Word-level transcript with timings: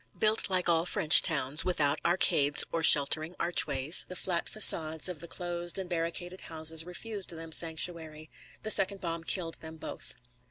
Built 0.17 0.49
like 0.49 0.67
all 0.67 0.87
French 0.87 1.21
towns, 1.21 1.63
without 1.63 2.01
arcades 2.03 2.63
or 2.71 2.81
sheltering 2.81 3.35
archways, 3.39 4.03
the 4.09 4.15
flat 4.15 4.47
façades 4.47 5.07
of 5.07 5.19
the 5.19 5.27
closed 5.27 5.77
and 5.77 5.87
barricaded 5.87 6.41
houses 6.41 6.83
refused 6.87 7.29
them 7.29 7.51
sanctuary. 7.51 8.31
The 8.63 8.71
second 8.71 8.99
bomb 8.99 9.23
killed 9.23 9.61
them 9.61 9.77
both. 9.77 10.15